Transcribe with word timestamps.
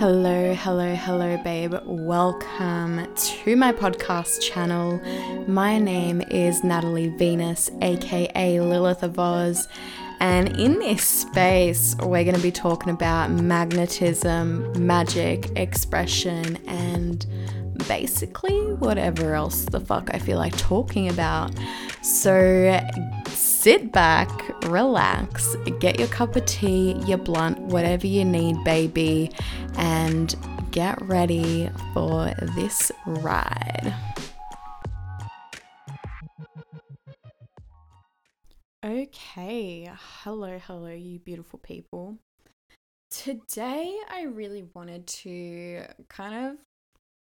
Hello, 0.00 0.54
hello, 0.54 0.94
hello, 0.94 1.36
babe. 1.44 1.74
Welcome 1.84 3.06
to 3.14 3.54
my 3.54 3.70
podcast 3.70 4.40
channel. 4.40 4.98
My 5.46 5.78
name 5.78 6.22
is 6.30 6.64
Natalie 6.64 7.10
Venus, 7.10 7.70
aka 7.82 8.60
Lilith 8.60 9.02
of 9.02 9.18
Oz, 9.18 9.68
and 10.18 10.58
in 10.58 10.78
this 10.78 11.04
space, 11.04 11.94
we're 11.96 12.24
going 12.24 12.34
to 12.34 12.40
be 12.40 12.50
talking 12.50 12.90
about 12.90 13.30
magnetism, 13.30 14.86
magic, 14.86 15.50
expression, 15.54 16.56
and 16.66 17.26
basically 17.88 18.72
whatever 18.74 19.34
else 19.34 19.64
the 19.64 19.80
fuck 19.80 20.10
I 20.12 20.18
feel 20.18 20.38
like 20.38 20.56
talking 20.56 21.08
about. 21.08 21.52
So 22.02 22.80
sit 23.28 23.92
back, 23.92 24.28
relax, 24.64 25.54
get 25.80 25.98
your 25.98 26.08
cup 26.08 26.36
of 26.36 26.46
tea, 26.46 26.92
your 27.06 27.18
blunt, 27.18 27.58
whatever 27.58 28.06
you 28.06 28.24
need, 28.24 28.62
baby, 28.64 29.30
and 29.76 30.34
get 30.70 31.00
ready 31.02 31.70
for 31.92 32.32
this 32.56 32.90
ride. 33.06 33.94
Okay, 38.82 39.90
hello, 40.22 40.58
hello, 40.66 40.88
you 40.88 41.18
beautiful 41.18 41.58
people. 41.58 42.16
Today, 43.10 43.94
I 44.10 44.22
really 44.22 44.64
wanted 44.72 45.06
to 45.06 45.82
kind 46.08 46.46
of, 46.46 46.56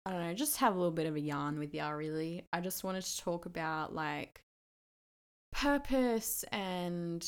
I 0.06 0.12
don't 0.12 0.22
know, 0.22 0.34
just 0.34 0.58
have 0.58 0.76
a 0.76 0.78
little 0.78 0.92
bit 0.92 1.06
of 1.06 1.16
a 1.16 1.20
yarn 1.20 1.60
with 1.60 1.74
y'all, 1.74 1.94
really. 1.94 2.46
I 2.52 2.62
just 2.62 2.84
wanted 2.84 3.04
to 3.04 3.18
talk 3.22 3.46
about 3.46 3.94
like 3.94 4.42
purpose 5.52 6.46
and 6.52 7.28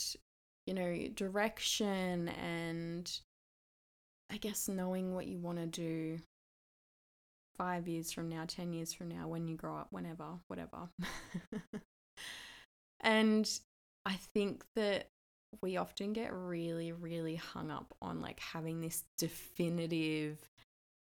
you 0.66 0.74
know 0.74 1.08
direction 1.16 2.30
and 2.30 3.20
i 4.32 4.38
guess 4.38 4.68
knowing 4.68 5.14
what 5.14 5.28
you 5.28 5.40
want 5.40 5.58
to 5.58 5.66
do 5.66 6.20
5 7.58 7.88
years 7.88 8.12
from 8.12 8.30
now 8.30 8.44
10 8.48 8.74
years 8.74 8.94
from 8.94 9.10
now 9.10 9.28
when 9.28 9.48
you 9.48 9.56
grow 9.56 9.76
up 9.76 9.88
whenever 9.92 10.26
whatever 10.48 10.90
and 13.02 13.60
i 14.06 14.14
think 14.14 14.64
that 14.76 15.10
we 15.62 15.78
often 15.78 16.14
get 16.14 16.32
really 16.32 16.92
really 16.92 17.36
hung 17.36 17.72
up 17.72 17.94
on 18.02 18.22
like 18.22 18.40
having 18.40 18.82
this 18.82 19.04
definitive 19.18 20.38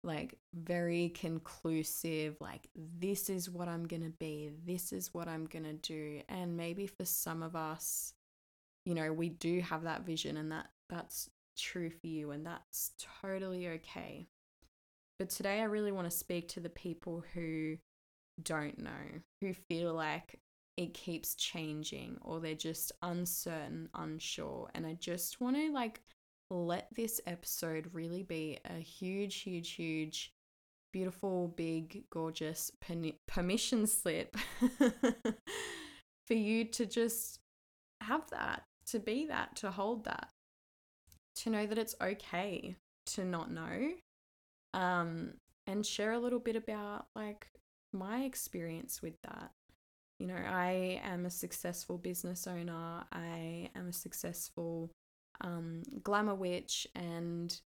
like 0.03 0.37
very 0.53 1.09
conclusive 1.09 2.35
like 2.41 2.67
this 2.75 3.29
is 3.29 3.49
what 3.49 3.67
i'm 3.67 3.87
going 3.87 4.03
to 4.03 4.09
be 4.19 4.51
this 4.65 4.91
is 4.91 5.13
what 5.13 5.27
i'm 5.27 5.45
going 5.45 5.63
to 5.63 5.73
do. 5.73 6.21
And 6.27 6.57
maybe 6.57 6.87
for 6.87 7.05
some 7.05 7.41
of 7.41 7.55
us 7.55 8.13
you 8.85 8.93
know 8.93 9.13
we 9.13 9.29
do 9.29 9.61
have 9.61 9.83
that 9.83 10.05
vision 10.05 10.37
and 10.37 10.51
that 10.51 10.67
that's 10.89 11.29
true 11.57 11.89
for 11.89 12.07
you 12.07 12.31
and 12.31 12.45
that's 12.45 12.91
totally 13.21 13.67
okay. 13.67 14.27
But 15.19 15.29
today 15.29 15.61
i 15.61 15.65
really 15.65 15.91
want 15.91 16.09
to 16.09 16.17
speak 16.17 16.49
to 16.49 16.59
the 16.59 16.69
people 16.69 17.23
who 17.33 17.77
don't 18.41 18.79
know 18.79 19.21
who 19.41 19.53
feel 19.53 19.93
like 19.93 20.39
it 20.75 20.93
keeps 20.95 21.35
changing 21.35 22.17
or 22.21 22.39
they're 22.39 22.55
just 22.55 22.91
uncertain 23.01 23.87
unsure. 23.95 24.69
And 24.75 24.85
i 24.85 24.97
just 24.99 25.39
want 25.39 25.55
to 25.55 25.71
like 25.71 26.01
let 26.53 26.87
this 26.95 27.19
episode 27.25 27.89
really 27.93 28.23
be 28.23 28.59
a 28.65 28.79
huge, 28.79 29.41
huge, 29.41 29.71
huge, 29.71 30.31
beautiful, 30.91 31.47
big, 31.47 32.03
gorgeous 32.11 32.71
permission 33.27 33.87
slip 33.87 34.37
for 36.27 36.33
you 36.33 36.65
to 36.65 36.85
just 36.85 37.39
have 38.01 38.29
that, 38.29 38.63
to 38.87 38.99
be 38.99 39.25
that, 39.27 39.55
to 39.57 39.71
hold 39.71 40.05
that, 40.05 40.29
to 41.35 41.49
know 41.49 41.65
that 41.65 41.77
it's 41.77 41.95
okay 42.01 42.75
to 43.07 43.25
not 43.25 43.51
know. 43.51 43.91
Um, 44.73 45.33
and 45.65 45.85
share 45.85 46.11
a 46.11 46.19
little 46.19 46.39
bit 46.39 46.55
about 46.55 47.05
like 47.15 47.47
my 47.93 48.23
experience 48.23 49.01
with 49.01 49.13
that. 49.23 49.51
You 50.19 50.27
know, 50.27 50.35
I 50.35 51.01
am 51.03 51.25
a 51.25 51.29
successful 51.29 51.97
business 51.97 52.47
owner. 52.47 53.03
I 53.11 53.69
am 53.75 53.89
a 53.89 53.93
successful 53.93 54.91
um, 55.43 55.83
Glamour 56.03 56.35
Witch, 56.35 56.87
and 56.95 57.59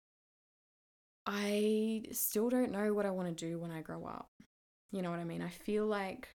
I 1.26 2.04
still 2.12 2.50
don't 2.50 2.72
know 2.72 2.94
what 2.94 3.06
I 3.06 3.12
want 3.12 3.30
to 3.30 3.46
do 3.46 3.60
when 3.60 3.72
I 3.72 3.82
grow 3.82 4.06
up. 4.06 4.30
You 4.92 5.02
know 5.02 5.12
what 5.12 5.20
I 5.20 5.26
mean? 5.26 5.42
I 5.42 5.50
feel 5.50 5.86
like 5.86 6.30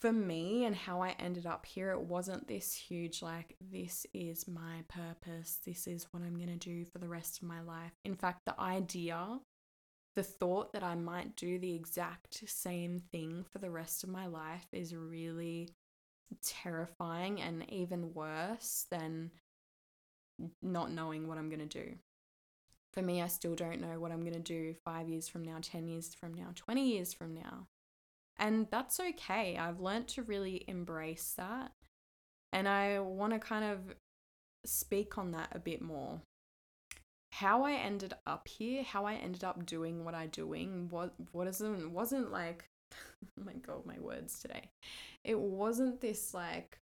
for 0.00 0.12
me 0.12 0.64
and 0.64 0.74
how 0.74 1.00
I 1.00 1.14
ended 1.18 1.46
up 1.46 1.64
here, 1.64 1.92
it 1.92 2.00
wasn't 2.00 2.48
this 2.48 2.74
huge, 2.74 3.22
like, 3.22 3.54
this 3.60 4.04
is 4.12 4.48
my 4.48 4.82
purpose, 4.88 5.58
this 5.64 5.86
is 5.86 6.08
what 6.10 6.22
I'm 6.22 6.34
going 6.34 6.48
to 6.48 6.56
do 6.56 6.84
for 6.84 6.98
the 6.98 7.08
rest 7.08 7.40
of 7.40 7.48
my 7.48 7.62
life. 7.62 7.92
In 8.04 8.16
fact, 8.16 8.40
the 8.44 8.60
idea, 8.60 9.38
the 10.16 10.24
thought 10.24 10.72
that 10.72 10.82
I 10.82 10.96
might 10.96 11.36
do 11.36 11.58
the 11.58 11.74
exact 11.74 12.42
same 12.46 12.98
thing 13.12 13.44
for 13.50 13.58
the 13.58 13.70
rest 13.70 14.02
of 14.02 14.10
my 14.10 14.26
life 14.26 14.66
is 14.72 14.94
really 14.94 15.68
terrifying 16.44 17.40
and 17.40 17.64
even 17.70 18.12
worse 18.12 18.86
than 18.90 19.30
not 20.62 20.90
knowing 20.90 21.28
what 21.28 21.38
I'm 21.38 21.48
going 21.48 21.66
to 21.66 21.84
do. 21.84 21.94
For 22.92 23.02
me, 23.02 23.22
I 23.22 23.26
still 23.26 23.54
don't 23.54 23.80
know 23.80 23.98
what 23.98 24.12
I'm 24.12 24.20
going 24.20 24.34
to 24.34 24.40
do 24.40 24.74
five 24.84 25.08
years 25.08 25.28
from 25.28 25.42
now, 25.42 25.58
10 25.60 25.88
years 25.88 26.14
from 26.14 26.34
now, 26.34 26.48
20 26.54 26.86
years 26.86 27.12
from 27.12 27.34
now. 27.34 27.68
And 28.38 28.66
that's 28.70 29.00
okay. 29.00 29.56
I've 29.56 29.80
learned 29.80 30.08
to 30.08 30.22
really 30.22 30.64
embrace 30.68 31.34
that. 31.36 31.72
And 32.52 32.68
I 32.68 32.98
want 33.00 33.32
to 33.32 33.38
kind 33.38 33.64
of 33.64 33.94
speak 34.66 35.16
on 35.16 35.32
that 35.32 35.48
a 35.52 35.58
bit 35.58 35.80
more. 35.80 36.20
How 37.32 37.64
I 37.64 37.72
ended 37.72 38.12
up 38.26 38.46
here, 38.46 38.82
how 38.82 39.06
I 39.06 39.14
ended 39.14 39.42
up 39.42 39.64
doing 39.64 40.04
what 40.04 40.14
I 40.14 40.26
doing, 40.26 40.88
what 40.90 41.14
what 41.32 41.46
isn't 41.46 41.90
wasn't 41.90 42.30
like 42.30 42.68
oh 42.92 43.44
my 43.44 43.54
god, 43.54 43.86
my 43.86 43.98
words 43.98 44.38
today. 44.40 44.70
It 45.24 45.38
wasn't 45.38 46.00
this 46.00 46.34
like 46.34 46.78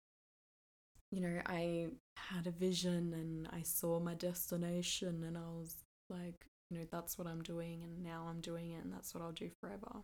you 1.11 1.21
know, 1.21 1.41
I 1.45 1.87
had 2.15 2.47
a 2.47 2.51
vision 2.51 3.13
and 3.13 3.47
I 3.51 3.63
saw 3.63 3.99
my 3.99 4.13
destination 4.13 5.23
and 5.23 5.37
I 5.37 5.47
was 5.59 5.75
like, 6.09 6.45
you 6.69 6.77
know, 6.77 6.85
that's 6.91 7.17
what 7.17 7.27
I'm 7.27 7.41
doing 7.41 7.81
and 7.83 8.03
now 8.03 8.27
I'm 8.29 8.41
doing 8.41 8.71
it 8.71 8.83
and 8.83 8.93
that's 8.93 9.13
what 9.13 9.23
I'll 9.23 9.31
do 9.31 9.49
forever. 9.59 10.03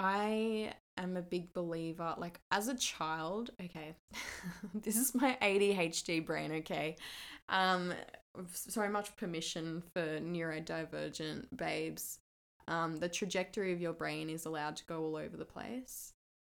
I 0.00 0.72
am 0.96 1.16
a 1.16 1.22
big 1.22 1.52
believer, 1.52 2.14
like 2.18 2.40
as 2.50 2.66
a 2.66 2.76
child, 2.76 3.50
okay, 3.62 3.94
this 4.74 4.96
is 4.96 5.14
my 5.14 5.38
ADHD 5.40 6.24
brain, 6.24 6.50
okay. 6.52 6.96
Um, 7.48 7.94
so 8.52 8.88
much 8.88 9.14
permission 9.16 9.84
for 9.92 10.18
neurodivergent 10.18 11.46
babes. 11.54 12.18
Um, 12.66 12.96
the 12.96 13.08
trajectory 13.08 13.72
of 13.72 13.80
your 13.80 13.92
brain 13.92 14.28
is 14.28 14.46
allowed 14.46 14.76
to 14.76 14.84
go 14.86 15.04
all 15.04 15.16
over 15.16 15.36
the 15.36 15.44
place 15.44 16.13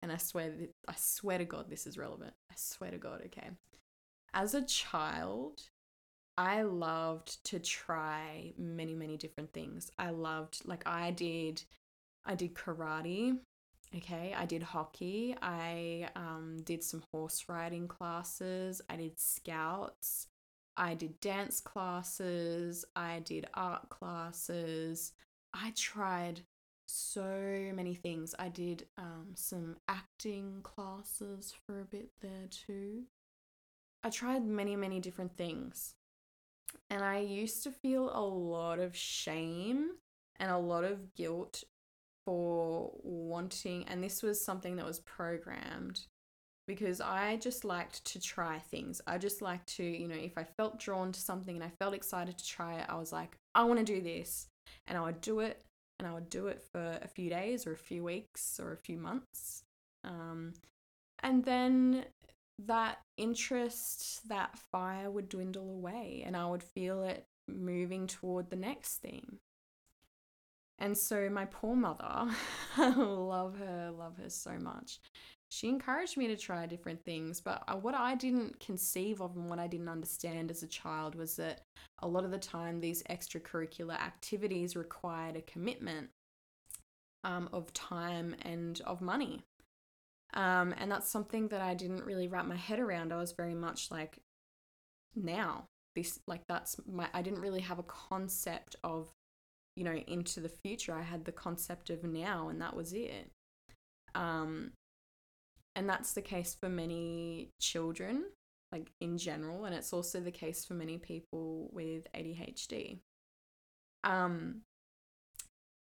and 0.06 0.12
I 0.12 0.18
swear, 0.18 0.52
I 0.86 0.94
swear 0.96 1.36
to 1.36 1.44
God, 1.44 1.68
this 1.68 1.84
is 1.84 1.98
relevant. 1.98 2.32
I 2.48 2.54
swear 2.56 2.92
to 2.92 2.96
God, 2.96 3.22
okay. 3.26 3.50
As 4.32 4.54
a 4.54 4.62
child, 4.62 5.62
I 6.38 6.62
loved 6.62 7.44
to 7.46 7.58
try 7.58 8.52
many, 8.56 8.94
many 8.94 9.16
different 9.16 9.52
things. 9.52 9.90
I 9.98 10.10
loved, 10.10 10.60
like, 10.64 10.86
I 10.86 11.10
did, 11.10 11.64
I 12.24 12.36
did 12.36 12.54
karate. 12.54 13.38
Okay, 13.96 14.32
I 14.38 14.46
did 14.46 14.62
hockey. 14.62 15.34
I 15.42 16.08
um, 16.14 16.58
did 16.62 16.84
some 16.84 17.02
horse 17.12 17.46
riding 17.48 17.88
classes. 17.88 18.80
I 18.88 18.94
did 18.94 19.18
scouts. 19.18 20.28
I 20.76 20.94
did 20.94 21.18
dance 21.18 21.58
classes. 21.58 22.84
I 22.94 23.22
did 23.24 23.48
art 23.54 23.88
classes. 23.88 25.14
I 25.52 25.72
tried 25.74 26.42
so 26.86 27.70
many 27.74 27.94
things. 27.94 28.34
I 28.38 28.48
did 28.48 28.86
um, 28.96 29.32
some 29.34 29.76
acting 29.88 30.60
classes 30.62 31.54
for 31.66 31.80
a 31.80 31.84
bit 31.84 32.10
there 32.20 32.48
too. 32.50 33.04
I 34.02 34.10
tried 34.10 34.46
many, 34.46 34.76
many 34.76 35.00
different 35.00 35.36
things. 35.36 35.94
And 36.90 37.02
I 37.02 37.18
used 37.18 37.62
to 37.64 37.70
feel 37.70 38.10
a 38.14 38.22
lot 38.22 38.78
of 38.78 38.96
shame 38.96 39.92
and 40.38 40.50
a 40.50 40.58
lot 40.58 40.84
of 40.84 41.14
guilt 41.14 41.64
for 42.24 42.92
wanting, 43.02 43.84
and 43.88 44.02
this 44.02 44.22
was 44.22 44.44
something 44.44 44.76
that 44.76 44.84
was 44.84 44.98
programmed 45.00 46.06
because 46.66 47.00
I 47.00 47.36
just 47.36 47.64
liked 47.64 48.04
to 48.06 48.20
try 48.20 48.58
things. 48.58 49.00
I 49.06 49.18
just 49.18 49.40
liked 49.40 49.68
to, 49.76 49.84
you 49.84 50.08
know, 50.08 50.16
if 50.16 50.36
I 50.36 50.42
felt 50.42 50.80
drawn 50.80 51.12
to 51.12 51.20
something 51.20 51.54
and 51.54 51.64
I 51.64 51.70
felt 51.80 51.94
excited 51.94 52.36
to 52.36 52.44
try 52.46 52.74
it, 52.74 52.86
I 52.88 52.96
was 52.96 53.12
like, 53.12 53.36
I 53.54 53.62
want 53.64 53.78
to 53.78 53.84
do 53.84 54.00
this. 54.00 54.48
And 54.88 54.98
I 54.98 55.02
would 55.02 55.20
do 55.20 55.40
it 55.40 55.62
and 55.98 56.06
I 56.06 56.12
would 56.12 56.28
do 56.28 56.46
it 56.46 56.62
for 56.72 56.98
a 57.02 57.08
few 57.08 57.30
days 57.30 57.66
or 57.66 57.72
a 57.72 57.78
few 57.78 58.04
weeks 58.04 58.60
or 58.60 58.72
a 58.72 58.76
few 58.76 58.98
months. 58.98 59.64
Um, 60.04 60.54
and 61.22 61.44
then 61.44 62.04
that 62.58 62.98
interest, 63.16 64.28
that 64.28 64.58
fire 64.58 65.10
would 65.10 65.28
dwindle 65.28 65.70
away, 65.70 66.22
and 66.24 66.36
I 66.36 66.46
would 66.46 66.62
feel 66.62 67.02
it 67.02 67.26
moving 67.48 68.06
toward 68.06 68.50
the 68.50 68.56
next 68.56 68.96
thing. 68.98 69.38
And 70.78 70.96
so, 70.96 71.30
my 71.30 71.46
poor 71.46 71.74
mother, 71.74 72.30
love 72.78 73.56
her, 73.58 73.90
love 73.96 74.18
her 74.18 74.28
so 74.28 74.58
much. 74.58 75.00
She 75.56 75.70
encouraged 75.70 76.18
me 76.18 76.26
to 76.26 76.36
try 76.36 76.66
different 76.66 77.02
things. 77.02 77.40
But 77.40 77.62
uh, 77.66 77.76
what 77.76 77.94
I 77.94 78.14
didn't 78.14 78.60
conceive 78.60 79.22
of 79.22 79.34
and 79.36 79.48
what 79.48 79.58
I 79.58 79.66
didn't 79.66 79.88
understand 79.88 80.50
as 80.50 80.62
a 80.62 80.66
child 80.66 81.14
was 81.14 81.36
that 81.36 81.62
a 82.00 82.06
lot 82.06 82.24
of 82.24 82.30
the 82.30 82.38
time 82.38 82.78
these 82.78 83.02
extracurricular 83.04 83.94
activities 83.94 84.76
required 84.76 85.34
a 85.34 85.40
commitment 85.40 86.10
um, 87.24 87.48
of 87.54 87.72
time 87.72 88.36
and 88.42 88.82
of 88.82 89.00
money. 89.00 89.40
Um, 90.34 90.74
and 90.76 90.92
that's 90.92 91.08
something 91.08 91.48
that 91.48 91.62
I 91.62 91.72
didn't 91.72 92.04
really 92.04 92.28
wrap 92.28 92.44
my 92.44 92.56
head 92.56 92.78
around. 92.78 93.10
I 93.10 93.16
was 93.16 93.32
very 93.32 93.54
much 93.54 93.90
like, 93.90 94.18
now, 95.14 95.64
this, 95.94 96.20
like, 96.26 96.42
that's 96.50 96.76
my, 96.86 97.08
I 97.14 97.22
didn't 97.22 97.40
really 97.40 97.62
have 97.62 97.78
a 97.78 97.84
concept 97.84 98.76
of, 98.84 99.08
you 99.74 99.84
know, 99.84 99.94
into 99.94 100.40
the 100.40 100.50
future. 100.50 100.92
I 100.92 101.02
had 101.02 101.24
the 101.24 101.32
concept 101.32 101.88
of 101.88 102.04
now, 102.04 102.50
and 102.50 102.60
that 102.60 102.76
was 102.76 102.92
it. 102.92 103.30
Um, 104.14 104.72
and 105.76 105.88
that's 105.88 106.14
the 106.14 106.22
case 106.22 106.56
for 106.58 106.70
many 106.70 107.50
children, 107.60 108.24
like 108.72 108.90
in 109.00 109.18
general, 109.18 109.66
and 109.66 109.74
it's 109.74 109.92
also 109.92 110.18
the 110.20 110.30
case 110.30 110.64
for 110.64 110.74
many 110.74 110.96
people 110.96 111.68
with 111.70 112.08
ADHD. 112.14 112.98
Um, 114.02 114.62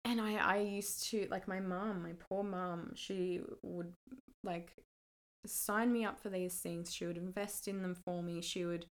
and 0.04 0.20
I, 0.20 0.34
I 0.34 0.58
used 0.58 1.08
to 1.10 1.26
like 1.30 1.48
my 1.48 1.60
mom, 1.60 2.02
my 2.02 2.12
poor 2.28 2.44
mom, 2.44 2.92
she 2.94 3.40
would 3.62 3.92
like 4.44 4.74
sign 5.46 5.92
me 5.92 6.04
up 6.04 6.20
for 6.20 6.28
these 6.28 6.54
things. 6.56 6.92
She 6.92 7.06
would 7.06 7.16
invest 7.16 7.66
in 7.66 7.80
them 7.80 7.94
for 7.94 8.22
me. 8.22 8.42
She 8.42 8.66
would 8.66 8.84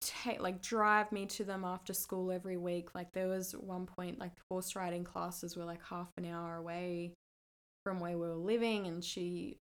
take 0.00 0.40
like 0.40 0.60
drive 0.60 1.12
me 1.12 1.26
to 1.26 1.44
them 1.44 1.64
after 1.64 1.92
school 1.92 2.32
every 2.32 2.56
week. 2.56 2.94
Like 2.96 3.12
there 3.12 3.28
was 3.28 3.52
one 3.52 3.86
point 3.86 4.18
like 4.18 4.32
horse 4.50 4.74
riding 4.74 5.04
classes 5.04 5.56
were 5.56 5.64
like 5.64 5.84
half 5.88 6.10
an 6.16 6.24
hour 6.24 6.56
away 6.56 7.12
from 7.84 8.00
where 8.00 8.18
we 8.18 8.28
were 8.28 8.34
living 8.34 8.86
and 8.86 9.04
she 9.04 9.58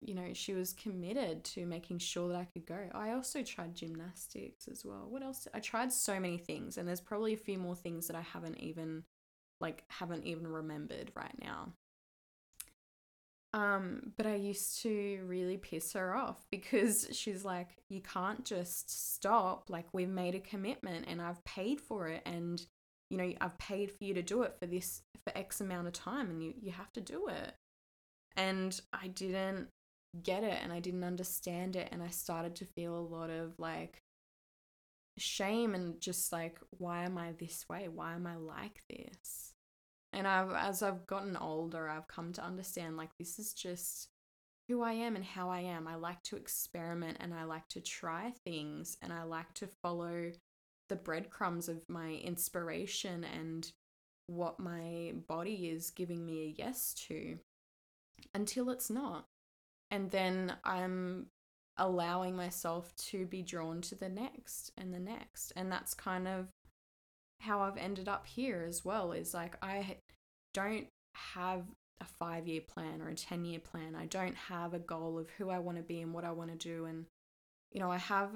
you 0.00 0.14
know, 0.14 0.32
she 0.32 0.54
was 0.54 0.72
committed 0.72 1.44
to 1.44 1.66
making 1.66 1.98
sure 1.98 2.28
that 2.28 2.36
I 2.36 2.44
could 2.44 2.66
go. 2.66 2.88
I 2.94 3.12
also 3.12 3.42
tried 3.42 3.74
gymnastics 3.74 4.68
as 4.68 4.84
well. 4.84 5.06
What 5.08 5.22
else? 5.22 5.48
I 5.52 5.60
tried 5.60 5.92
so 5.92 6.20
many 6.20 6.38
things, 6.38 6.78
and 6.78 6.86
there's 6.86 7.00
probably 7.00 7.34
a 7.34 7.38
few 7.38 7.58
more 7.58 7.74
things 7.74 8.06
that 8.06 8.16
I 8.16 8.20
haven't 8.20 8.58
even, 8.58 9.04
like, 9.60 9.84
haven't 9.88 10.24
even 10.24 10.46
remembered 10.46 11.10
right 11.16 11.34
now. 11.42 11.72
Um, 13.54 14.12
but 14.16 14.26
I 14.26 14.34
used 14.34 14.82
to 14.82 15.24
really 15.26 15.56
piss 15.56 15.94
her 15.94 16.14
off 16.14 16.46
because 16.50 17.08
she's 17.12 17.44
like, 17.44 17.78
you 17.88 18.00
can't 18.00 18.44
just 18.44 19.14
stop. 19.14 19.68
Like, 19.68 19.86
we've 19.92 20.08
made 20.08 20.34
a 20.34 20.40
commitment 20.40 21.06
and 21.08 21.20
I've 21.20 21.42
paid 21.44 21.80
for 21.80 22.08
it, 22.08 22.22
and 22.24 22.64
you 23.10 23.16
know, 23.16 23.32
I've 23.40 23.58
paid 23.58 23.90
for 23.90 24.04
you 24.04 24.14
to 24.14 24.22
do 24.22 24.42
it 24.42 24.54
for 24.60 24.66
this 24.66 25.02
for 25.24 25.36
X 25.36 25.60
amount 25.60 25.88
of 25.88 25.92
time, 25.92 26.30
and 26.30 26.42
you 26.42 26.54
you 26.60 26.70
have 26.70 26.92
to 26.92 27.00
do 27.00 27.26
it. 27.28 27.54
And 28.36 28.80
I 28.92 29.08
didn't 29.08 29.68
get 30.22 30.44
it 30.44 30.58
and 30.62 30.72
I 30.72 30.80
didn't 30.80 31.04
understand 31.04 31.76
it 31.76 31.88
and 31.92 32.02
I 32.02 32.08
started 32.08 32.56
to 32.56 32.64
feel 32.64 32.96
a 32.96 33.00
lot 33.00 33.30
of 33.30 33.58
like 33.58 34.02
shame 35.18 35.74
and 35.74 36.00
just 36.00 36.32
like 36.32 36.58
why 36.70 37.04
am 37.04 37.18
I 37.18 37.32
this 37.32 37.64
way? 37.68 37.88
Why 37.88 38.14
am 38.14 38.26
I 38.26 38.36
like 38.36 38.82
this? 38.88 39.52
And 40.12 40.26
I've 40.26 40.52
as 40.52 40.82
I've 40.82 41.06
gotten 41.06 41.36
older, 41.36 41.88
I've 41.88 42.08
come 42.08 42.32
to 42.34 42.44
understand 42.44 42.96
like 42.96 43.10
this 43.18 43.38
is 43.38 43.52
just 43.52 44.08
who 44.68 44.82
I 44.82 44.92
am 44.92 45.16
and 45.16 45.24
how 45.24 45.50
I 45.50 45.60
am. 45.60 45.88
I 45.88 45.94
like 45.94 46.22
to 46.24 46.36
experiment 46.36 47.18
and 47.20 47.32
I 47.32 47.44
like 47.44 47.68
to 47.70 47.80
try 47.80 48.32
things 48.44 48.96
and 49.02 49.12
I 49.12 49.22
like 49.22 49.52
to 49.54 49.66
follow 49.82 50.32
the 50.88 50.96
breadcrumbs 50.96 51.68
of 51.68 51.82
my 51.88 52.12
inspiration 52.22 53.24
and 53.24 53.70
what 54.26 54.60
my 54.60 55.14
body 55.26 55.68
is 55.68 55.90
giving 55.90 56.24
me 56.24 56.42
a 56.42 56.54
yes 56.58 56.94
to 57.08 57.38
until 58.34 58.68
it's 58.70 58.90
not 58.90 59.26
and 59.90 60.10
then 60.10 60.54
I'm 60.64 61.26
allowing 61.76 62.36
myself 62.36 62.94
to 62.96 63.24
be 63.26 63.42
drawn 63.42 63.80
to 63.80 63.94
the 63.94 64.08
next 64.08 64.72
and 64.76 64.92
the 64.92 64.98
next. 64.98 65.52
And 65.56 65.70
that's 65.70 65.94
kind 65.94 66.26
of 66.26 66.48
how 67.40 67.60
I've 67.60 67.76
ended 67.76 68.08
up 68.08 68.26
here 68.26 68.64
as 68.68 68.84
well 68.84 69.12
is 69.12 69.32
like 69.32 69.56
I 69.62 69.98
don't 70.52 70.88
have 71.14 71.62
a 72.00 72.04
5 72.04 72.46
year 72.46 72.60
plan 72.60 73.00
or 73.00 73.08
a 73.08 73.14
10 73.14 73.44
year 73.44 73.60
plan. 73.60 73.94
I 73.94 74.06
don't 74.06 74.36
have 74.36 74.74
a 74.74 74.78
goal 74.78 75.18
of 75.18 75.30
who 75.30 75.50
I 75.50 75.58
want 75.58 75.78
to 75.78 75.82
be 75.82 76.00
and 76.00 76.12
what 76.12 76.24
I 76.24 76.32
want 76.32 76.50
to 76.50 76.56
do. 76.56 76.84
And 76.84 77.06
you 77.72 77.80
know 77.80 77.90
I 77.90 77.98
have 77.98 78.30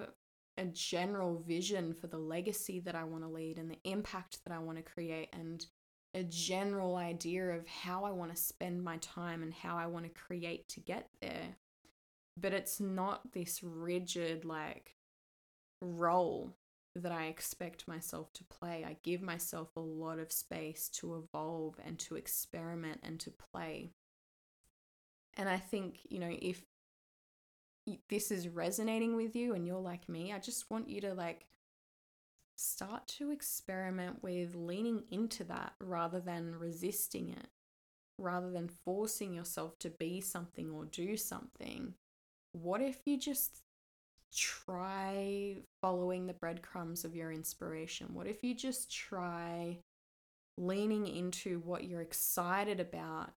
a 0.58 0.64
general 0.66 1.42
vision 1.46 1.94
for 1.94 2.06
the 2.06 2.18
legacy 2.18 2.78
that 2.80 2.94
I 2.94 3.04
want 3.04 3.24
to 3.24 3.30
lead 3.30 3.58
and 3.58 3.70
the 3.70 3.78
impact 3.84 4.38
that 4.44 4.54
I 4.54 4.58
want 4.58 4.78
to 4.78 4.82
create. 4.82 5.30
And 5.32 5.64
a 6.14 6.22
general 6.22 6.96
idea 6.96 7.50
of 7.50 7.66
how 7.66 8.04
I 8.04 8.10
want 8.10 8.34
to 8.34 8.42
spend 8.42 8.84
my 8.84 8.98
time 8.98 9.42
and 9.42 9.52
how 9.52 9.76
I 9.76 9.86
want 9.86 10.04
to 10.04 10.20
create 10.20 10.68
to 10.70 10.80
get 10.80 11.08
there. 11.20 11.56
But 12.38 12.52
it's 12.52 12.80
not 12.80 13.32
this 13.32 13.62
rigid, 13.62 14.44
like, 14.44 14.94
role 15.80 16.54
that 16.94 17.12
I 17.12 17.26
expect 17.26 17.88
myself 17.88 18.32
to 18.34 18.44
play. 18.44 18.84
I 18.86 18.96
give 19.02 19.22
myself 19.22 19.70
a 19.76 19.80
lot 19.80 20.18
of 20.18 20.30
space 20.30 20.88
to 20.90 21.16
evolve 21.16 21.76
and 21.84 21.98
to 22.00 22.16
experiment 22.16 23.00
and 23.02 23.18
to 23.20 23.30
play. 23.30 23.92
And 25.36 25.48
I 25.48 25.56
think, 25.56 26.00
you 26.10 26.18
know, 26.18 26.30
if 26.30 26.62
this 28.10 28.30
is 28.30 28.48
resonating 28.48 29.16
with 29.16 29.34
you 29.34 29.54
and 29.54 29.66
you're 29.66 29.80
like 29.80 30.08
me, 30.08 30.32
I 30.32 30.38
just 30.38 30.70
want 30.70 30.88
you 30.88 31.00
to 31.00 31.14
like 31.14 31.46
start 32.56 33.08
to 33.08 33.30
experiment 33.30 34.22
with 34.22 34.54
leaning 34.54 35.04
into 35.10 35.44
that 35.44 35.72
rather 35.80 36.20
than 36.20 36.54
resisting 36.56 37.30
it, 37.30 37.48
rather 38.18 38.50
than 38.50 38.68
forcing 38.84 39.34
yourself 39.34 39.78
to 39.80 39.90
be 39.90 40.20
something 40.20 40.70
or 40.70 40.84
do 40.84 41.16
something. 41.16 41.94
What 42.52 42.82
if 42.82 43.00
you 43.06 43.18
just 43.18 43.62
try 44.34 45.56
following 45.80 46.26
the 46.26 46.32
breadcrumbs 46.34 47.04
of 47.04 47.14
your 47.14 47.32
inspiration? 47.32 48.08
What 48.12 48.26
if 48.26 48.42
you 48.42 48.54
just 48.54 48.90
try 48.90 49.78
leaning 50.58 51.06
into 51.06 51.60
what 51.60 51.84
you're 51.84 52.00
excited 52.00 52.78
about 52.80 53.30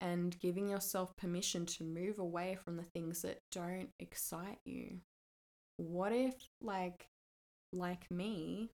and 0.00 0.38
giving 0.38 0.68
yourself 0.68 1.16
permission 1.16 1.64
to 1.66 1.84
move 1.84 2.18
away 2.18 2.58
from 2.62 2.76
the 2.76 2.82
things 2.82 3.22
that 3.22 3.40
don't 3.52 3.90
excite 3.98 4.58
you? 4.64 4.98
What 5.76 6.12
if, 6.12 6.34
like, 6.60 7.06
like 7.74 8.10
me, 8.10 8.70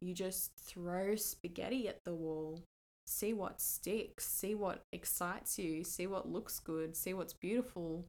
you 0.00 0.14
just 0.14 0.52
throw 0.56 1.14
spaghetti 1.16 1.86
at 1.88 2.04
the 2.04 2.14
wall, 2.14 2.62
see 3.06 3.32
what 3.32 3.60
sticks, 3.60 4.26
see 4.26 4.54
what 4.54 4.82
excites 4.92 5.58
you, 5.58 5.84
see 5.84 6.06
what 6.06 6.30
looks 6.30 6.58
good, 6.58 6.96
see 6.96 7.12
what's 7.12 7.34
beautiful, 7.34 8.06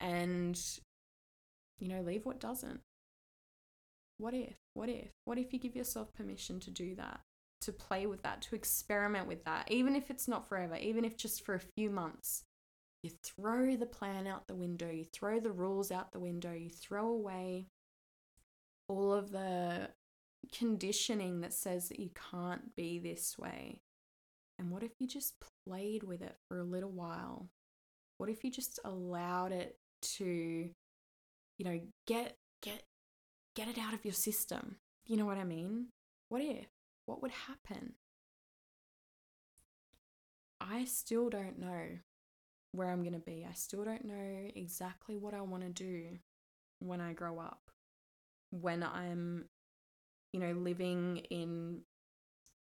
and, 0.00 0.60
you 1.78 1.88
know, 1.88 2.00
leave 2.00 2.26
what 2.26 2.40
doesn't. 2.40 2.80
What 4.18 4.34
if? 4.34 4.54
What 4.74 4.88
if? 4.88 5.10
What 5.24 5.38
if 5.38 5.52
you 5.52 5.58
give 5.58 5.76
yourself 5.76 6.12
permission 6.14 6.60
to 6.60 6.70
do 6.70 6.94
that? 6.96 7.20
To 7.62 7.72
play 7.72 8.06
with 8.06 8.22
that, 8.22 8.42
to 8.42 8.54
experiment 8.54 9.26
with 9.26 9.44
that, 9.44 9.70
even 9.70 9.96
if 9.96 10.10
it's 10.10 10.28
not 10.28 10.48
forever, 10.48 10.76
even 10.76 11.04
if 11.04 11.16
just 11.16 11.44
for 11.44 11.54
a 11.54 11.60
few 11.76 11.90
months. 11.90 12.42
You 13.02 13.10
throw 13.22 13.76
the 13.76 13.86
plan 13.86 14.26
out 14.26 14.46
the 14.46 14.54
window, 14.54 14.90
you 14.90 15.04
throw 15.04 15.38
the 15.38 15.52
rules 15.52 15.90
out 15.90 16.12
the 16.12 16.20
window, 16.20 16.52
you 16.52 16.70
throw 16.70 17.08
away 17.08 17.66
all 18.88 19.12
of 19.12 19.30
the 19.30 19.88
conditioning 20.52 21.40
that 21.40 21.52
says 21.52 21.88
that 21.88 22.00
you 22.00 22.10
can't 22.30 22.74
be 22.76 22.98
this 22.98 23.38
way. 23.38 23.80
And 24.58 24.70
what 24.70 24.82
if 24.82 24.92
you 24.98 25.08
just 25.08 25.34
played 25.66 26.04
with 26.04 26.22
it 26.22 26.36
for 26.48 26.58
a 26.58 26.64
little 26.64 26.90
while? 26.90 27.48
What 28.18 28.30
if 28.30 28.44
you 28.44 28.50
just 28.50 28.78
allowed 28.84 29.52
it 29.52 29.76
to, 30.16 30.24
you 30.24 31.64
know, 31.64 31.80
get 32.06 32.36
get 32.62 32.84
get 33.56 33.68
it 33.68 33.78
out 33.78 33.94
of 33.94 34.04
your 34.04 34.14
system? 34.14 34.76
You 35.06 35.16
know 35.16 35.26
what 35.26 35.38
I 35.38 35.44
mean? 35.44 35.88
What 36.28 36.42
if? 36.42 36.66
What 37.06 37.20
would 37.22 37.32
happen? 37.32 37.94
I 40.60 40.84
still 40.84 41.28
don't 41.28 41.58
know 41.58 41.98
where 42.72 42.88
I'm 42.90 43.02
going 43.02 43.12
to 43.12 43.18
be. 43.18 43.46
I 43.48 43.52
still 43.52 43.84
don't 43.84 44.04
know 44.04 44.50
exactly 44.54 45.16
what 45.16 45.34
I 45.34 45.42
want 45.42 45.62
to 45.64 45.68
do 45.68 46.18
when 46.78 47.00
I 47.00 47.12
grow 47.12 47.38
up 47.38 47.73
when 48.60 48.82
I'm, 48.82 49.46
you 50.32 50.40
know, 50.40 50.52
living 50.52 51.18
in 51.30 51.80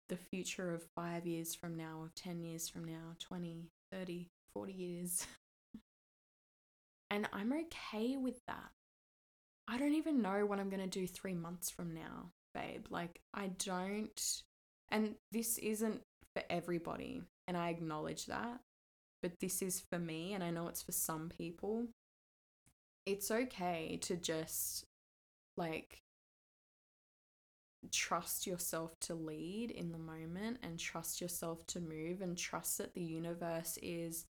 the 0.10 0.18
future 0.18 0.74
of 0.74 0.84
five 0.96 1.26
years 1.26 1.56
from 1.56 1.76
now, 1.76 2.02
of 2.04 2.16
10 2.16 2.42
years 2.42 2.68
from 2.68 2.86
now, 2.86 3.16
20, 3.20 3.70
30, 3.92 4.30
40 4.54 4.74
years. 4.74 5.28
and 7.10 7.28
I'm 7.34 7.54
okay 7.54 8.18
with 8.18 8.40
that. 8.48 8.72
I 9.68 9.78
don't 9.78 9.96
even 9.96 10.22
know 10.22 10.46
what 10.46 10.60
I'm 10.60 10.70
going 10.70 10.88
to 10.88 11.00
do 11.00 11.08
three 11.08 11.34
months 11.34 11.70
from 11.70 11.94
now, 11.94 12.32
babe. 12.54 12.86
Like, 12.90 13.20
I 13.34 13.48
don't. 13.48 14.42
And 14.90 15.16
this 15.32 15.58
isn't 15.58 16.02
for 16.34 16.44
everybody. 16.50 17.22
And 17.48 17.58
I 17.58 17.70
acknowledge 17.70 18.28
that. 18.28 18.60
But 19.22 19.40
this 19.42 19.62
is 19.62 19.84
for 19.90 20.00
me. 20.00 20.34
And 20.34 20.44
I 20.44 20.52
know 20.52 20.68
it's 20.68 20.84
for 20.84 20.94
some 20.94 21.30
people. 21.30 21.88
It's 23.06 23.30
okay 23.32 24.00
to 24.04 24.16
just 24.16 24.86
like 25.58 26.02
trust 27.92 28.48
yourself 28.48 29.00
to 29.00 29.16
lead 29.16 29.72
in 29.72 29.92
the 29.92 29.98
moment 29.98 30.58
and 30.64 30.80
trust 30.80 31.22
yourself 31.22 31.66
to 31.68 31.80
move 31.80 32.22
and 32.22 32.38
trust 32.38 32.78
that 32.78 32.94
the 32.94 33.02
universe 33.02 33.78
is 33.82 34.26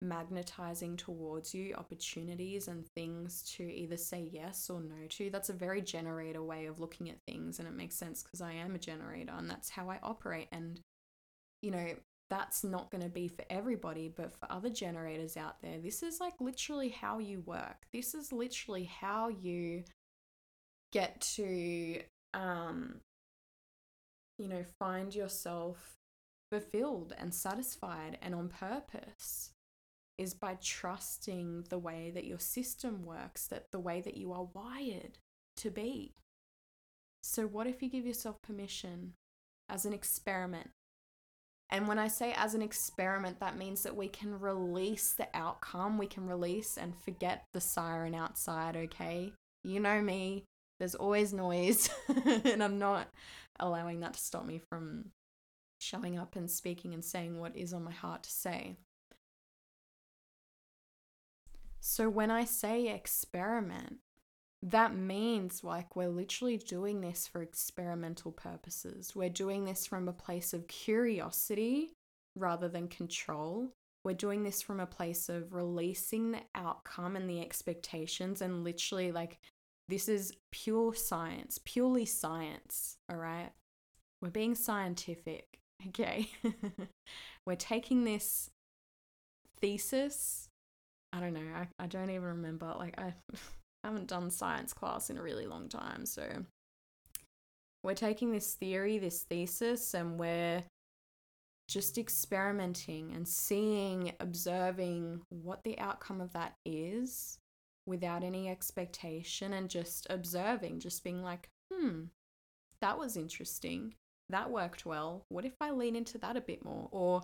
magnetizing 0.00 0.96
towards 0.96 1.54
you 1.54 1.74
opportunities 1.74 2.68
and 2.68 2.86
things 2.88 3.42
to 3.42 3.62
either 3.62 3.96
say 3.96 4.28
yes 4.32 4.68
or 4.68 4.80
no 4.80 5.06
to. 5.08 5.30
That's 5.30 5.48
a 5.48 5.54
very 5.54 5.80
generator 5.80 6.42
way 6.42 6.66
of 6.66 6.80
looking 6.80 7.08
at 7.08 7.22
things, 7.26 7.58
and 7.58 7.68
it 7.68 7.74
makes 7.74 7.96
sense 7.96 8.22
because 8.22 8.40
I 8.40 8.52
am 8.52 8.74
a 8.74 8.78
generator 8.78 9.32
and 9.36 9.48
that's 9.48 9.70
how 9.70 9.88
I 9.88 9.98
operate. 10.02 10.48
And, 10.50 10.80
you 11.62 11.70
know, 11.70 11.94
that's 12.30 12.64
not 12.64 12.90
going 12.90 13.02
to 13.02 13.10
be 13.10 13.28
for 13.28 13.44
everybody, 13.48 14.08
but 14.08 14.32
for 14.32 14.50
other 14.50 14.70
generators 14.70 15.36
out 15.36 15.60
there, 15.62 15.78
this 15.78 16.02
is 16.02 16.18
like 16.18 16.34
literally 16.40 16.88
how 16.88 17.18
you 17.18 17.40
work. 17.40 17.86
This 17.92 18.14
is 18.14 18.32
literally 18.32 18.84
how 18.84 19.28
you 19.28 19.84
get 20.92 21.20
to, 21.20 22.00
um, 22.34 23.00
you 24.38 24.48
know, 24.48 24.64
find 24.78 25.14
yourself 25.14 25.96
fulfilled 26.50 27.14
and 27.18 27.34
satisfied 27.34 28.18
and 28.20 28.34
on 28.34 28.48
purpose 28.48 29.50
is 30.18 30.34
by 30.34 30.58
trusting 30.62 31.64
the 31.70 31.78
way 31.78 32.10
that 32.14 32.24
your 32.24 32.38
system 32.38 33.04
works, 33.04 33.46
that 33.46 33.70
the 33.72 33.80
way 33.80 34.00
that 34.00 34.16
you 34.16 34.32
are 34.32 34.48
wired 34.52 35.18
to 35.56 35.70
be. 35.70 36.12
So, 37.22 37.46
what 37.46 37.66
if 37.66 37.82
you 37.82 37.88
give 37.88 38.06
yourself 38.06 38.36
permission 38.42 39.14
as 39.68 39.86
an 39.86 39.92
experiment 39.92 40.70
and 41.72 41.88
when 41.88 41.98
I 41.98 42.08
say 42.08 42.34
as 42.36 42.52
an 42.52 42.60
experiment, 42.60 43.40
that 43.40 43.56
means 43.56 43.82
that 43.82 43.96
we 43.96 44.06
can 44.06 44.38
release 44.38 45.14
the 45.14 45.28
outcome, 45.32 45.96
we 45.96 46.06
can 46.06 46.28
release 46.28 46.76
and 46.76 46.94
forget 46.94 47.46
the 47.54 47.62
siren 47.62 48.14
outside, 48.14 48.76
okay? 48.76 49.32
You 49.64 49.80
know 49.80 50.02
me, 50.02 50.44
there's 50.82 50.96
always 50.96 51.32
noise, 51.32 51.88
and 52.44 52.60
I'm 52.60 52.80
not 52.80 53.06
allowing 53.60 54.00
that 54.00 54.14
to 54.14 54.18
stop 54.18 54.44
me 54.44 54.58
from 54.58 55.12
showing 55.78 56.18
up 56.18 56.34
and 56.34 56.50
speaking 56.50 56.92
and 56.92 57.04
saying 57.04 57.38
what 57.38 57.56
is 57.56 57.72
on 57.72 57.84
my 57.84 57.92
heart 57.92 58.24
to 58.24 58.30
say. 58.32 58.78
So 61.78 62.08
when 62.08 62.32
I 62.32 62.44
say 62.44 62.88
experiment, 62.88 63.98
that 64.60 64.96
means 64.96 65.62
like 65.62 65.94
we're 65.94 66.08
literally 66.08 66.56
doing 66.56 67.00
this 67.00 67.28
for 67.28 67.42
experimental 67.42 68.32
purposes. 68.32 69.14
We're 69.14 69.28
doing 69.28 69.64
this 69.64 69.86
from 69.86 70.08
a 70.08 70.12
place 70.12 70.52
of 70.52 70.66
curiosity 70.66 71.92
rather 72.34 72.66
than 72.66 72.88
control. 72.88 73.68
We're 74.02 74.14
doing 74.14 74.42
this 74.42 74.60
from 74.60 74.80
a 74.80 74.86
place 74.86 75.28
of 75.28 75.54
releasing 75.54 76.32
the 76.32 76.42
outcome 76.56 77.14
and 77.14 77.30
the 77.30 77.40
expectations 77.40 78.42
and 78.42 78.64
literally 78.64 79.12
like 79.12 79.38
this 79.92 80.08
is 80.08 80.32
pure 80.50 80.94
science, 80.94 81.60
purely 81.66 82.06
science, 82.06 82.96
all 83.10 83.18
right? 83.18 83.50
We're 84.22 84.30
being 84.30 84.54
scientific, 84.54 85.58
okay? 85.88 86.30
we're 87.46 87.56
taking 87.56 88.04
this 88.04 88.48
thesis. 89.60 90.48
I 91.12 91.20
don't 91.20 91.34
know, 91.34 91.40
I, 91.54 91.68
I 91.78 91.86
don't 91.88 92.08
even 92.08 92.22
remember. 92.22 92.74
Like, 92.78 92.98
I. 92.98 93.14
I 93.84 93.88
haven't 93.88 94.06
done 94.06 94.30
science 94.30 94.72
class 94.72 95.10
in 95.10 95.18
a 95.18 95.22
really 95.22 95.44
long 95.44 95.68
time. 95.68 96.06
So 96.06 96.24
we're 97.82 97.94
taking 97.94 98.30
this 98.30 98.54
theory, 98.54 98.98
this 98.98 99.24
thesis, 99.24 99.92
and 99.92 100.20
we're 100.20 100.62
just 101.66 101.98
experimenting 101.98 103.12
and 103.12 103.26
seeing, 103.26 104.12
observing 104.20 105.22
what 105.30 105.64
the 105.64 105.76
outcome 105.80 106.20
of 106.20 106.32
that 106.32 106.54
is 106.64 107.40
without 107.86 108.22
any 108.22 108.48
expectation 108.48 109.52
and 109.52 109.68
just 109.68 110.06
observing, 110.10 110.80
just 110.80 111.02
being 111.04 111.22
like, 111.22 111.48
hmm, 111.72 112.04
that 112.80 112.98
was 112.98 113.16
interesting. 113.16 113.94
That 114.28 114.50
worked 114.50 114.86
well. 114.86 115.24
What 115.28 115.44
if 115.44 115.54
I 115.60 115.70
lean 115.70 115.96
into 115.96 116.18
that 116.18 116.36
a 116.36 116.40
bit 116.40 116.64
more? 116.64 116.88
Or 116.90 117.22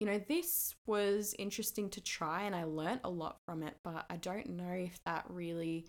you 0.00 0.06
know, 0.06 0.20
this 0.28 0.74
was 0.86 1.34
interesting 1.38 1.88
to 1.90 2.00
try 2.00 2.42
and 2.42 2.54
I 2.54 2.64
learnt 2.64 3.02
a 3.04 3.10
lot 3.10 3.38
from 3.46 3.62
it, 3.62 3.76
but 3.84 4.04
I 4.10 4.16
don't 4.16 4.50
know 4.50 4.72
if 4.72 4.98
that 5.06 5.24
really, 5.28 5.86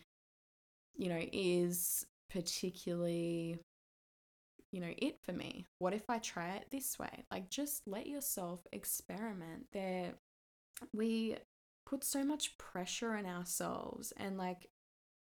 you 0.96 1.10
know, 1.10 1.22
is 1.34 2.06
particularly, 2.30 3.60
you 4.72 4.80
know, 4.80 4.94
it 4.98 5.18
for 5.24 5.34
me. 5.34 5.66
What 5.80 5.94
if 5.94 6.04
I 6.08 6.20
try 6.20 6.52
it 6.52 6.68
this 6.72 7.00
way? 7.00 7.26
Like, 7.32 7.50
just 7.50 7.82
let 7.88 8.08
yourself 8.08 8.62
experiment. 8.72 9.66
There, 9.74 10.14
we 10.94 11.36
put 11.86 12.04
so 12.04 12.24
much 12.24 12.58
pressure 12.58 13.14
on 13.14 13.26
ourselves, 13.26 14.14
and 14.18 14.38
like, 14.38 14.68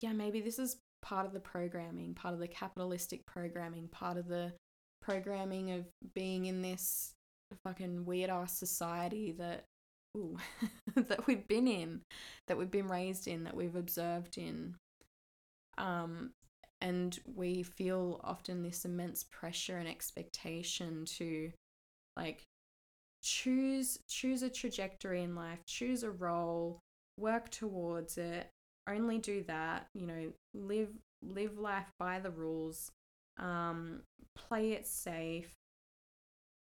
yeah, 0.01 0.13
maybe 0.13 0.41
this 0.41 0.59
is 0.59 0.77
part 1.01 1.25
of 1.25 1.33
the 1.33 1.39
programming, 1.39 2.13
part 2.13 2.33
of 2.33 2.39
the 2.39 2.47
capitalistic 2.47 3.25
programming, 3.25 3.87
part 3.87 4.17
of 4.17 4.27
the 4.27 4.53
programming 5.01 5.71
of 5.71 5.85
being 6.13 6.45
in 6.45 6.61
this 6.61 7.13
fucking 7.63 8.05
weird 8.05 8.29
ass 8.29 8.57
society 8.57 9.31
that 9.31 9.65
ooh, 10.17 10.37
that 10.95 11.27
we've 11.27 11.47
been 11.47 11.67
in, 11.67 12.01
that 12.47 12.57
we've 12.57 12.71
been 12.71 12.87
raised 12.87 13.27
in, 13.27 13.43
that 13.43 13.55
we've 13.55 13.75
observed 13.75 14.37
in. 14.37 14.75
Um, 15.77 16.31
and 16.81 17.17
we 17.25 17.63
feel 17.63 18.19
often 18.23 18.63
this 18.63 18.85
immense 18.85 19.23
pressure 19.23 19.77
and 19.77 19.87
expectation 19.87 21.05
to 21.17 21.51
like 22.17 22.43
choose 23.25 23.97
choose 24.07 24.43
a 24.43 24.49
trajectory 24.49 25.23
in 25.23 25.35
life, 25.35 25.59
choose 25.65 26.03
a 26.03 26.11
role, 26.11 26.79
work 27.17 27.49
towards 27.49 28.17
it, 28.17 28.49
only 28.87 29.17
do 29.17 29.43
that, 29.47 29.87
you 29.95 30.05
know, 30.05 30.31
live 30.53 30.89
live 31.23 31.57
life 31.57 31.91
by 31.97 32.19
the 32.19 32.29
rules, 32.29 32.91
um, 33.37 34.03
play 34.35 34.73
it 34.73 34.85
safe, 34.85 35.51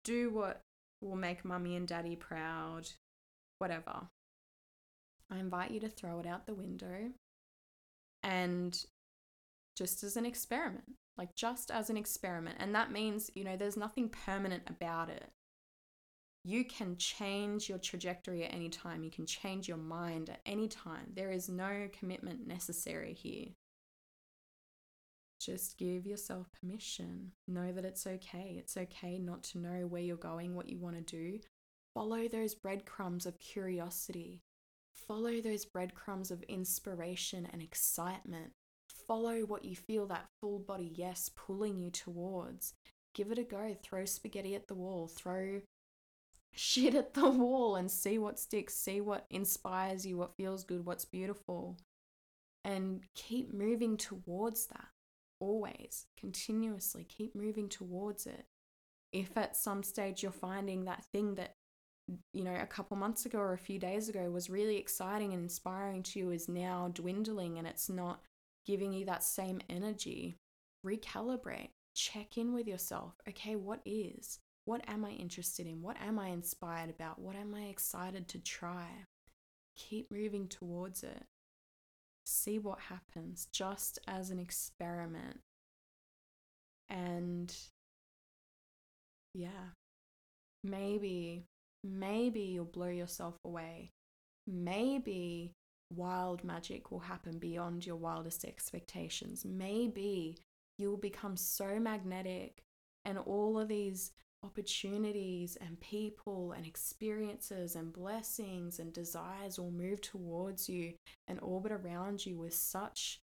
do 0.05 0.31
what 0.31 0.63
will 1.03 1.17
make 1.17 1.45
mummy 1.45 1.77
and 1.77 1.87
daddy 1.87 2.17
proud, 2.17 2.89
whatever. 3.59 4.09
I 5.31 5.39
invite 5.39 5.71
you 5.71 5.81
to 5.81 5.89
throw 5.89 6.19
it 6.21 6.27
out 6.27 6.47
the 6.47 6.55
window 6.55 7.11
and 8.23 8.85
just 9.77 10.03
as 10.03 10.17
an 10.17 10.25
experiment, 10.25 10.95
like 11.19 11.35
just 11.37 11.71
as 11.71 11.91
an 11.91 11.97
experiment. 11.99 12.57
And 12.59 12.75
that 12.75 12.91
means, 12.91 13.31
you 13.35 13.45
know, 13.45 13.57
there's 13.57 13.77
nothing 13.77 14.09
permanent 14.09 14.63
about 14.67 15.11
it. 15.11 15.29
You 16.45 16.65
can 16.65 16.97
change 16.97 17.71
your 17.71 17.79
trajectory 17.79 18.45
at 18.45 18.53
any 18.53 18.69
time. 18.69 19.03
You 19.03 19.11
can 19.11 19.25
change 19.25 19.67
your 19.67 19.79
mind 19.79 20.29
at 20.29 20.41
any 20.45 20.69
time. 20.69 21.13
There 21.15 21.31
is 21.31 21.49
no 21.49 21.89
commitment 21.99 22.47
necessary 22.47 23.15
here. 23.15 23.47
Just 25.41 25.79
give 25.79 26.07
yourself 26.07 26.49
permission. 26.61 27.33
Know 27.49 27.73
that 27.73 27.87
it's 27.87 28.07
okay. 28.07 28.57
It's 28.59 28.77
okay 28.77 29.19
not 29.19 29.43
to 29.45 29.59
know 29.59 29.87
where 29.87 30.03
you're 30.03 30.17
going, 30.17 30.55
what 30.55 30.69
you 30.69 30.79
want 30.79 30.97
to 30.97 31.03
do. 31.03 31.41
Follow 31.95 32.29
those 32.29 32.55
breadcrumbs 32.55 33.25
of 33.25 33.39
curiosity. 33.39 34.43
Follow 34.95 35.41
those 35.41 35.65
breadcrumbs 35.65 36.31
of 36.31 36.43
inspiration 36.43 37.49
and 37.53 37.63
excitement. 37.63 38.53
Follow 39.07 39.41
what 39.41 39.65
you 39.65 39.77
feel 39.77 40.07
that 40.07 40.27
full 40.41 40.59
body 40.59 40.93
yes 40.95 41.31
pulling 41.35 41.79
you 41.79 41.91
towards. 41.91 42.75
Give 43.15 43.31
it 43.31 43.39
a 43.39 43.45
go. 43.45 43.77
Throw 43.83 44.05
spaghetti 44.05 44.55
at 44.55 44.67
the 44.67 44.75
wall. 44.75 45.09
Throw 45.09 45.61
shit 46.55 46.95
at 46.95 47.15
the 47.15 47.29
wall 47.29 47.77
and 47.77 47.91
see 47.91 48.19
what 48.19 48.39
sticks. 48.39 48.75
See 48.75 49.01
what 49.01 49.27
inspires 49.31 50.07
you, 50.07 50.17
what 50.17 50.37
feels 50.37 50.65
good, 50.65 50.85
what's 50.85 51.05
beautiful. 51.05 51.79
And 52.65 53.03
keep 53.15 53.53
moving 53.53 53.97
towards 53.97 54.67
that 54.69 54.89
always, 55.41 56.07
continuously 56.19 57.05
keep 57.05 57.35
moving 57.35 57.69
towards 57.69 58.27
it. 58.27 58.47
If 59.13 59.37
at 59.37 59.57
some 59.57 59.83
stage 59.83 60.23
you're 60.23 60.33
finding 60.33 60.85
that 60.85 61.05
thing 61.13 61.37
that, 61.37 61.55
you 62.33 62.43
know, 62.45 62.55
a 62.55 62.67
couple 62.67 62.97
months 62.97 63.27
ago 63.27 63.39
or 63.39 63.53
a 63.53 63.59
few 63.59 63.79
days 63.79 64.09
ago 64.09 64.31
was 64.31 64.51
really 64.51 64.77
exciting 64.77 65.33
and 65.33 65.43
inspiring 65.43 66.03
to 66.05 66.19
you 66.19 66.31
is 66.31 66.49
now 66.49 66.91
dwindling 66.93 67.59
and 67.59 67.67
it's 67.67 67.89
not 67.89 68.21
giving 68.67 68.93
you 68.93 69.05
that 69.05 69.23
same 69.23 69.61
energy, 69.69 70.37
recalibrate, 70.85 71.71
check 71.95 72.37
in 72.37 72.55
with 72.55 72.67
yourself. 72.67 73.15
Okay, 73.29 73.57
what 73.57 73.81
is? 73.85 74.39
What 74.65 74.83
am 74.89 75.05
I 75.05 75.11
interested 75.11 75.67
in? 75.67 75.83
What 75.83 75.97
am 76.01 76.19
I 76.19 76.29
inspired 76.29 76.91
about? 76.91 77.19
What 77.19 77.37
am 77.37 77.55
I 77.55 77.65
excited 77.65 78.29
to 78.29 78.39
try? 78.39 78.87
Keep 79.77 80.11
moving 80.11 80.49
towards 80.49 81.03
it 81.03 81.25
see 82.25 82.59
what 82.59 82.79
happens 82.81 83.49
just 83.53 83.99
as 84.09 84.31
an 84.31 84.39
experiment. 84.39 85.41
And 86.89 87.55
yeah, 89.35 89.73
maybe, 90.63 91.45
maybe 91.83 92.41
you'll 92.41 92.65
blow 92.65 92.89
yourself 92.89 93.37
away. 93.45 93.91
Maybe 94.47 95.53
wild 95.95 96.45
magic 96.45 96.91
will 96.91 97.01
happen 97.01 97.39
beyond 97.39 97.87
your 97.87 97.97
wildest 97.97 98.45
expectations. 98.45 99.45
Maybe 99.45 100.37
you'll 100.79 100.97
become 100.97 101.37
so 101.37 101.79
magnetic 101.79 102.63
and 103.05 103.19
all 103.19 103.59
of 103.59 103.69
these 103.69 104.13
opportunities 104.45 105.57
and 105.61 105.81
people 105.81 106.53
and 106.53 106.67
experiences 106.67 107.75
and 107.75 107.93
blessings 107.93 108.79
and 108.79 108.93
desires 108.93 109.59
will 109.59 109.71
move 109.71 110.01
towards 110.01 110.69
you 110.69 110.95
and 111.27 111.41
orbit 111.41 111.73
around 111.73 112.25
you 112.25 112.37
with 112.39 112.55
such 112.55 113.21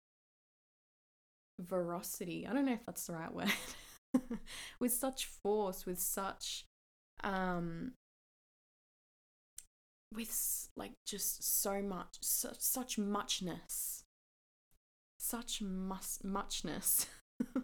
veracity. 1.59 2.47
I 2.47 2.53
don't 2.53 2.65
know 2.65 2.73
if 2.73 2.85
that's 2.85 3.07
the 3.07 3.13
right 3.13 3.33
word. 3.33 3.51
with 4.79 4.93
such 4.93 5.25
force, 5.25 5.85
with 5.85 5.99
such 5.99 6.65
um 7.23 7.93
with 10.13 10.69
like 10.75 10.93
just 11.05 11.61
so 11.61 11.81
much, 11.81 12.17
such, 12.21 12.59
such 12.59 12.97
muchness, 12.97 14.03
such 15.19 15.61
mus- 15.61 16.23
muchness 16.23 17.07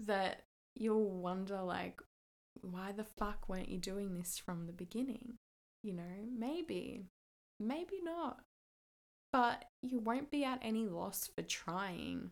that 0.00 0.42
you'll 0.80 1.10
wonder, 1.10 1.60
like, 1.62 2.00
why 2.60 2.92
the 2.92 3.04
fuck 3.04 3.48
weren't 3.48 3.68
you 3.68 3.78
doing 3.78 4.14
this 4.14 4.38
from 4.38 4.66
the 4.66 4.72
beginning? 4.72 5.34
You 5.82 5.94
know, 5.94 6.26
maybe, 6.36 7.06
maybe 7.60 8.00
not. 8.02 8.40
But 9.32 9.66
you 9.82 9.98
won't 9.98 10.30
be 10.30 10.44
at 10.44 10.58
any 10.62 10.86
loss 10.86 11.28
for 11.34 11.42
trying. 11.42 12.30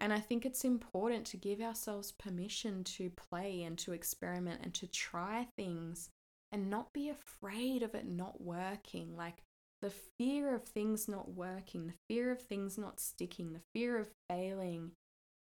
And 0.00 0.12
I 0.12 0.20
think 0.20 0.44
it's 0.44 0.64
important 0.64 1.26
to 1.26 1.36
give 1.36 1.60
ourselves 1.60 2.12
permission 2.12 2.84
to 2.84 3.10
play 3.10 3.62
and 3.62 3.76
to 3.78 3.92
experiment 3.92 4.60
and 4.62 4.74
to 4.74 4.86
try 4.86 5.48
things 5.56 6.10
and 6.52 6.70
not 6.70 6.92
be 6.92 7.08
afraid 7.08 7.82
of 7.82 7.94
it 7.94 8.06
not 8.06 8.40
working. 8.40 9.16
Like 9.16 9.42
the 9.82 9.92
fear 10.18 10.54
of 10.54 10.64
things 10.64 11.08
not 11.08 11.32
working, 11.32 11.86
the 11.86 11.98
fear 12.08 12.30
of 12.30 12.40
things 12.42 12.78
not 12.78 13.00
sticking, 13.00 13.52
the 13.52 13.62
fear 13.74 13.98
of 13.98 14.08
failing 14.28 14.92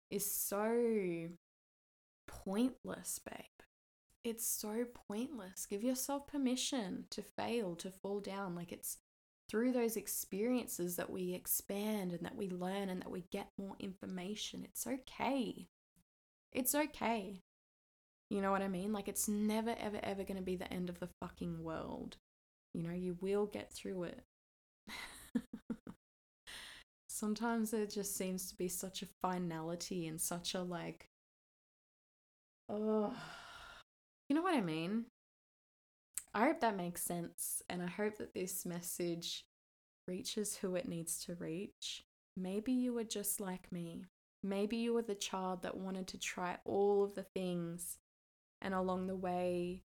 is 0.10 0.30
so 0.30 1.30
pointless, 2.46 3.20
babe. 3.20 3.46
It's 4.24 4.48
so 4.48 4.86
pointless. 5.08 5.66
Give 5.66 5.84
yourself 5.84 6.28
permission 6.28 7.06
to 7.12 7.22
fail, 7.22 7.76
to 7.76 7.92
fall 7.92 8.20
down. 8.20 8.56
Like 8.56 8.72
it's 8.72 8.98
through 9.50 9.72
those 9.72 9.96
experiences 9.96 10.96
that 10.96 11.10
we 11.10 11.34
expand 11.34 12.12
and 12.12 12.26
that 12.26 12.36
we 12.36 12.50
learn 12.50 12.90
and 12.90 13.02
that 13.02 13.12
we 13.12 13.26
get 13.32 13.48
more 13.58 13.76
information. 13.80 14.64
It's 14.64 14.88
okay. 14.88 15.68
It's 16.52 16.74
okay. 16.74 17.42
You 18.30 18.42
know 18.42 18.52
what 18.52 18.64
I 18.64 18.68
mean? 18.68 18.92
Like, 18.92 19.08
it's 19.08 19.28
never, 19.28 19.76
ever, 19.80 20.00
ever 20.02 20.24
going 20.24 20.38
to 20.38 20.44
be 20.44 20.56
the 20.56 20.72
end 20.74 20.90
of 20.90 21.00
the 21.00 21.10
fucking 21.22 21.64
world. 21.64 22.18
You 22.74 22.84
know, 22.84 22.94
you 22.94 23.18
will 23.22 23.46
get 23.46 23.72
through 23.72 24.04
it. 24.06 24.24
Sometimes 27.08 27.72
there 27.72 27.86
just 27.86 28.18
seems 28.18 28.50
to 28.50 28.56
be 28.56 28.68
such 28.68 29.04
a 29.04 29.08
finality 29.22 30.08
and 30.08 30.20
such 30.20 30.56
a 30.56 30.62
like, 30.62 31.08
oh, 32.70 33.14
you 34.30 34.36
know 34.36 34.42
what 34.42 34.56
I 34.56 34.62
mean? 34.62 35.06
I 36.34 36.46
hope 36.46 36.60
that 36.62 36.76
makes 36.76 37.02
sense. 37.02 37.62
And 37.70 37.82
I 37.82 37.88
hope 37.88 38.18
that 38.18 38.34
this 38.34 38.66
message 38.66 39.46
reaches 40.08 40.58
who 40.58 40.76
it 40.76 40.88
needs 40.88 41.24
to 41.26 41.36
reach. 41.36 42.04
Maybe 42.38 42.74
you 42.74 42.94
were 42.94 43.04
just 43.04 43.40
like 43.40 43.72
me. 43.72 44.06
Maybe 44.44 44.78
you 44.78 44.94
were 44.94 45.02
the 45.02 45.16
child 45.16 45.64
that 45.64 45.78
wanted 45.78 46.08
to 46.08 46.20
try 46.20 46.58
all 46.66 47.04
of 47.04 47.16
the 47.16 47.24
things, 47.24 47.98
and 48.62 48.76
along 48.76 49.08
the 49.08 49.16
way, 49.16 49.82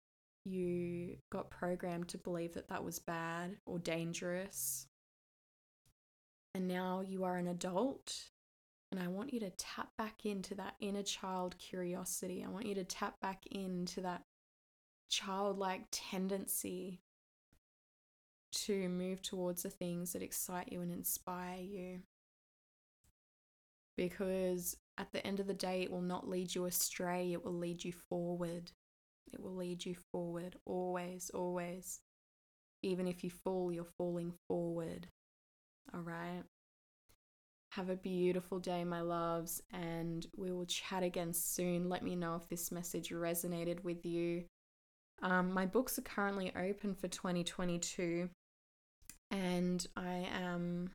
you 0.45 1.19
got 1.31 1.51
programmed 1.51 2.09
to 2.09 2.19
believe 2.19 2.55
that 2.55 2.69
that 2.69 2.83
was 2.83 2.99
bad 2.99 3.59
or 3.67 3.79
dangerous. 3.79 4.89
And 6.55 6.67
now 6.67 7.03
you 7.07 7.23
are 7.23 7.37
an 7.37 7.47
adult, 7.47 8.31
and 8.91 9.01
I 9.01 9.09
want 9.09 9.35
you 9.35 9.41
to 9.41 9.51
tap 9.51 9.91
back 9.99 10.25
into 10.25 10.55
that 10.55 10.75
inner 10.81 11.03
child 11.03 11.57
curiosity. 11.59 12.45
I 12.45 12.51
want 12.51 12.67
you 12.67 12.75
to 12.77 12.85
tap 12.85 13.21
back 13.21 13.47
into 13.51 14.01
that 14.01 14.23
childlike 15.11 15.87
tendency 15.91 17.01
to 18.53 18.89
move 18.89 19.21
towards 19.21 19.63
the 19.63 19.71
things 19.71 20.13
that 20.13 20.23
excite 20.23 20.73
you 20.73 20.81
and 20.81 20.91
inspire 20.91 21.61
you. 21.61 22.01
Because 23.97 24.77
at 24.97 25.13
the 25.13 25.27
end 25.27 25.41
of 25.41 25.47
the 25.47 25.55
day, 25.55 25.83
it 25.83 25.91
will 25.91 26.01
not 26.01 26.29
lead 26.29 26.55
you 26.55 26.65
astray, 26.65 27.33
it 27.33 27.45
will 27.45 27.57
lead 27.57 27.85
you 27.85 27.93
forward. 27.93 28.73
It 29.33 29.41
will 29.43 29.55
lead 29.55 29.85
you 29.85 29.95
forward, 30.11 30.57
always, 30.65 31.31
always. 31.35 32.01
Even 32.83 33.07
if 33.07 33.23
you 33.23 33.31
fall, 33.31 33.71
you're 33.71 33.85
falling 33.85 34.33
forward. 34.47 35.09
All 35.93 36.01
right. 36.01 36.45
Have 37.79 37.91
a 37.91 37.95
beautiful 37.95 38.59
day, 38.59 38.83
my 38.83 39.03
loves, 39.03 39.63
and 39.73 40.27
we 40.37 40.51
will 40.51 40.67
chat 40.67 41.05
again 41.05 41.33
soon. 41.33 41.89
Let 41.89 42.03
me 42.03 42.17
know 42.17 42.35
if 42.35 42.49
this 42.49 42.73
message 42.73 43.11
resonated 43.11 43.85
with 43.85 44.05
you. 44.05 44.47
Um, 45.23 45.53
my 45.53 45.65
books 45.65 45.97
are 45.97 46.03
currently 46.03 46.51
open 46.57 46.97
for 46.97 47.07
2022, 47.07 48.31
and 49.31 49.87
I 49.97 50.27
am 50.43 50.91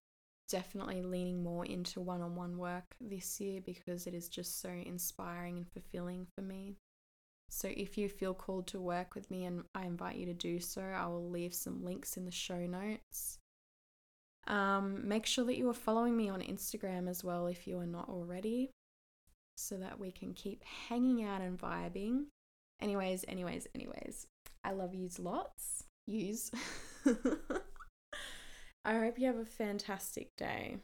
definitely 0.49 1.01
leaning 1.01 1.41
more 1.41 1.65
into 1.65 2.01
one 2.01 2.21
on 2.21 2.35
one 2.35 2.57
work 2.57 2.97
this 2.99 3.39
year 3.39 3.61
because 3.65 4.05
it 4.05 4.13
is 4.13 4.27
just 4.27 4.59
so 4.59 4.67
inspiring 4.67 5.55
and 5.55 5.67
fulfilling 5.71 6.27
for 6.35 6.41
me. 6.41 6.75
So, 7.49 7.69
if 7.69 7.97
you 7.97 8.09
feel 8.09 8.33
called 8.33 8.67
to 8.67 8.81
work 8.81 9.15
with 9.15 9.31
me 9.31 9.45
and 9.45 9.63
I 9.73 9.85
invite 9.85 10.17
you 10.17 10.25
to 10.25 10.33
do 10.33 10.59
so, 10.59 10.81
I 10.81 11.05
will 11.05 11.29
leave 11.29 11.53
some 11.53 11.85
links 11.85 12.17
in 12.17 12.25
the 12.25 12.31
show 12.31 12.67
notes. 12.67 13.39
Um, 14.47 15.07
make 15.07 15.25
sure 15.25 15.45
that 15.45 15.57
you 15.57 15.69
are 15.69 15.73
following 15.73 16.17
me 16.17 16.29
on 16.29 16.41
Instagram 16.41 17.09
as 17.09 17.23
well 17.23 17.47
if 17.47 17.65
you 17.67 17.77
are 17.79 17.85
not 17.85 18.09
already, 18.09 18.71
so 19.57 19.77
that 19.77 19.99
we 19.99 20.11
can 20.11 20.33
keep 20.33 20.63
hanging 20.89 21.23
out 21.23 21.41
and 21.41 21.57
vibing. 21.57 22.25
Anyways, 22.81 23.23
anyways, 23.27 23.67
anyways, 23.73 24.27
I 24.63 24.71
love 24.71 24.93
yous 24.93 25.19
lots. 25.19 25.85
Use. 26.05 26.51
I 28.85 28.97
hope 28.99 29.17
you 29.17 29.27
have 29.27 29.37
a 29.37 29.45
fantastic 29.45 30.35
day. 30.37 30.79